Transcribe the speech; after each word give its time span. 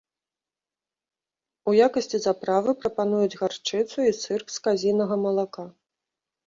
У 1.71 1.75
якасці 1.87 2.17
заправы 2.23 2.75
прапануюць 2.81 3.39
гарчыцу 3.43 3.97
і 4.09 4.19
сыр 4.23 4.41
з 4.57 4.69
казінага 4.69 5.15
малака. 5.29 5.63